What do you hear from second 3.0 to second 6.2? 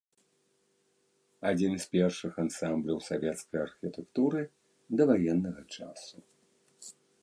савецкай архітэктуры даваеннага часу.